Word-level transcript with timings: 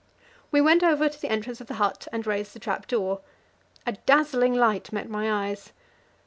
We 0.51 0.61
went 0.61 0.81
over 0.81 1.07
to 1.09 1.21
the 1.21 1.29
entrance 1.29 1.61
of 1.61 1.67
the 1.67 1.75
hut 1.75 2.07
and 2.11 2.25
raised 2.25 2.53
the 2.55 2.59
trap 2.59 2.87
door; 2.87 3.21
a 3.85 3.91
dazzling 4.07 4.55
light 4.55 4.91
met 4.91 5.07
my 5.11 5.31
eyes. 5.31 5.73